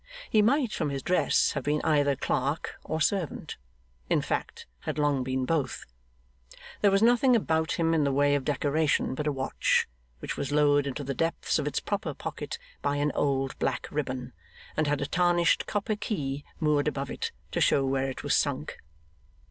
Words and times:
He 0.31 0.41
might, 0.41 0.73
from 0.73 0.89
his 0.89 1.03
dress, 1.03 1.51
have 1.51 1.63
been 1.63 1.79
either 1.83 2.15
clerk 2.15 2.79
or 2.83 2.99
servant, 2.99 3.57
and 4.09 4.17
in 4.17 4.21
fact 4.23 4.65
had 4.79 4.97
long 4.97 5.23
been 5.23 5.45
both. 5.45 5.85
There 6.81 6.89
was 6.89 7.03
nothing 7.03 7.35
about 7.35 7.73
him 7.73 7.93
in 7.93 8.03
the 8.03 8.11
way 8.11 8.33
of 8.33 8.43
decoration 8.43 9.13
but 9.13 9.27
a 9.27 9.31
watch, 9.31 9.87
which 10.17 10.37
was 10.37 10.51
lowered 10.51 10.87
into 10.87 11.03
the 11.03 11.13
depths 11.13 11.59
of 11.59 11.67
its 11.67 11.79
proper 11.79 12.15
pocket 12.15 12.57
by 12.81 12.95
an 12.95 13.11
old 13.13 13.55
black 13.59 13.87
ribbon, 13.91 14.33
and 14.75 14.87
had 14.87 15.01
a 15.01 15.05
tarnished 15.05 15.67
copper 15.67 15.95
key 15.95 16.43
moored 16.59 16.87
above 16.87 17.11
it, 17.11 17.31
to 17.51 17.61
show 17.61 17.85
where 17.85 18.09
it 18.09 18.23
was 18.23 18.33
sunk. 18.33 18.79